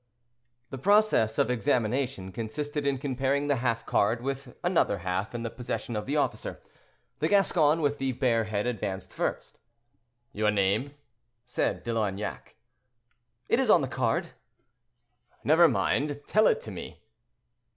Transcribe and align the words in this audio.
The 0.71 0.79
process 0.79 1.37
of 1.37 1.51
examination 1.51 2.31
consisted 2.31 2.87
in 2.87 2.97
comparing 2.97 3.45
the 3.45 3.57
half 3.57 3.85
card 3.85 4.23
with 4.23 4.57
another 4.63 4.97
half 5.05 5.35
in 5.35 5.43
the 5.43 5.51
possession 5.51 5.95
of 5.95 6.07
the 6.07 6.17
officer. 6.17 6.59
The 7.19 7.27
Gascon 7.27 7.81
with 7.83 7.99
the 7.99 8.11
bare 8.11 8.45
head 8.45 8.65
advanced 8.65 9.13
first. 9.13 9.59
"Your 10.33 10.49
name?" 10.49 10.95
said 11.45 11.83
De 11.83 11.93
Loignac. 11.93 12.55
"It 13.47 13.59
is 13.59 13.69
on 13.69 13.81
the 13.81 13.87
card." 13.87 14.29
"Never 15.43 15.67
mind; 15.67 16.21
tell 16.25 16.47
it 16.47 16.61
to 16.61 16.71
me." 16.71 17.03